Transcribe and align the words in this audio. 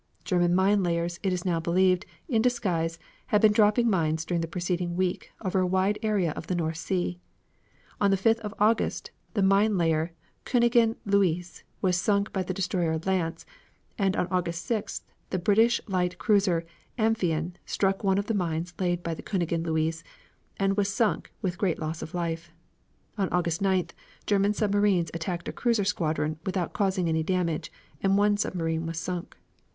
German 0.23 0.55
mine 0.55 0.81
layers, 0.81 1.19
it 1.21 1.31
is 1.31 1.45
now 1.45 1.59
believed, 1.59 2.07
in 2.27 2.41
disguise, 2.41 2.97
had 3.27 3.39
been 3.39 3.51
dropping 3.51 3.87
mines 3.87 4.25
during 4.25 4.41
the 4.41 4.47
preceding 4.47 4.95
week 4.95 5.31
over 5.43 5.59
a 5.59 5.67
wide 5.67 5.99
area 6.01 6.31
of 6.31 6.47
the 6.47 6.55
North 6.55 6.77
Sea. 6.77 7.19
On 7.99 8.09
the 8.09 8.17
5th 8.17 8.39
of 8.39 8.51
August 8.57 9.11
the 9.35 9.43
mine 9.43 9.77
layer, 9.77 10.11
Koenigen 10.43 10.95
Luise, 11.05 11.61
was 11.83 11.97
sunk 12.01 12.33
by 12.33 12.41
the 12.41 12.51
destroyer 12.51 12.97
Lance, 13.05 13.45
and 13.95 14.15
on 14.15 14.25
August 14.31 14.67
6th 14.67 15.01
the 15.29 15.37
British 15.37 15.79
light 15.87 16.17
cruiser 16.17 16.65
Amphion 16.97 17.53
struck 17.67 18.03
one 18.03 18.17
of 18.17 18.25
the 18.25 18.33
mines 18.33 18.73
laid 18.79 19.03
by 19.03 19.13
the 19.13 19.21
Koenigen 19.21 19.61
Luise 19.63 20.01
and 20.57 20.75
was 20.77 20.91
sunk 20.91 21.31
with 21.43 21.59
great 21.59 21.77
loss 21.77 22.01
of 22.01 22.15
life. 22.15 22.51
On 23.19 23.29
August 23.29 23.61
9th, 23.61 23.91
German 24.25 24.55
submarines 24.55 25.11
attacked 25.13 25.47
a 25.47 25.53
cruiser 25.53 25.85
squadron 25.85 26.39
without 26.43 26.73
causing 26.73 27.07
any 27.07 27.21
damage, 27.21 27.71
and 28.01 28.17
one 28.17 28.35
submarine 28.35 28.87
was 28.87 28.97
sunk. 28.97 29.37